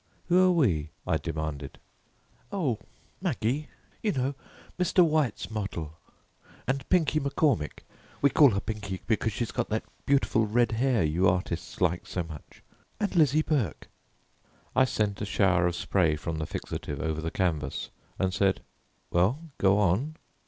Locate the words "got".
9.51-9.69